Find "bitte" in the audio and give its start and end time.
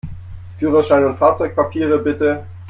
1.99-2.43